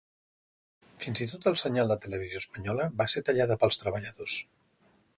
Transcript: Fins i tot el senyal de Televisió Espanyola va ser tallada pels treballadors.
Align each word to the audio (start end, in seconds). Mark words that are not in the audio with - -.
Fins 1.03 1.21
i 1.25 1.27
tot 1.33 1.45
el 1.51 1.59
senyal 1.65 1.93
de 1.93 1.99
Televisió 2.07 2.43
Espanyola 2.45 2.91
va 3.03 3.09
ser 3.15 3.25
tallada 3.31 3.63
pels 3.65 3.83
treballadors. 3.85 4.43